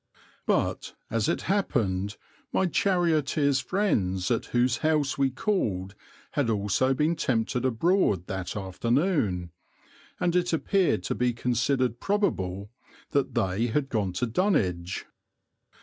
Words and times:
But, 0.47 0.95
as 1.11 1.29
it 1.29 1.43
happened, 1.43 2.17
my 2.51 2.65
charioteer's 2.65 3.59
friends 3.59 4.31
at 4.31 4.47
whose 4.47 4.77
house 4.77 5.15
we 5.15 5.29
called 5.29 5.93
had 6.31 6.49
also 6.49 6.95
been 6.95 7.15
tempted 7.15 7.63
abroad 7.65 8.25
that 8.25 8.55
afternoon, 8.55 9.51
and 10.19 10.35
it 10.35 10.53
appeared 10.53 11.03
to 11.03 11.13
be 11.13 11.33
considered 11.33 11.99
probable 11.99 12.71
that 13.11 13.35
they 13.35 13.67
had 13.67 13.89
gone 13.89 14.11
to 14.13 14.25
Dunwich. 14.25 15.05